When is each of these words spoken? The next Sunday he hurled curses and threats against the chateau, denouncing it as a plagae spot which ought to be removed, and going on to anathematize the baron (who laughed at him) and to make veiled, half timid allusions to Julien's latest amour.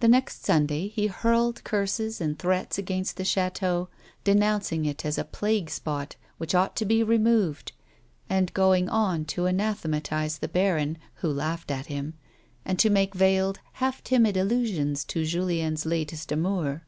The 0.00 0.08
next 0.08 0.44
Sunday 0.44 0.88
he 0.88 1.06
hurled 1.06 1.64
curses 1.64 2.20
and 2.20 2.38
threats 2.38 2.76
against 2.76 3.16
the 3.16 3.24
chateau, 3.24 3.88
denouncing 4.22 4.84
it 4.84 5.06
as 5.06 5.16
a 5.16 5.24
plagae 5.24 5.70
spot 5.70 6.16
which 6.36 6.54
ought 6.54 6.76
to 6.76 6.84
be 6.84 7.02
removed, 7.02 7.72
and 8.28 8.52
going 8.52 8.90
on 8.90 9.24
to 9.32 9.46
anathematize 9.46 10.40
the 10.40 10.48
baron 10.48 10.98
(who 11.14 11.30
laughed 11.30 11.70
at 11.70 11.86
him) 11.86 12.12
and 12.66 12.78
to 12.78 12.90
make 12.90 13.14
veiled, 13.14 13.58
half 13.80 14.04
timid 14.04 14.36
allusions 14.36 15.02
to 15.06 15.24
Julien's 15.24 15.86
latest 15.86 16.30
amour. 16.30 16.84